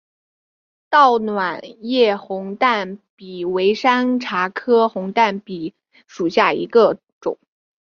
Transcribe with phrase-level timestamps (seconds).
[0.89, 5.75] 倒卵叶红淡比为山茶科红淡比
[6.07, 7.37] 属下的一个种。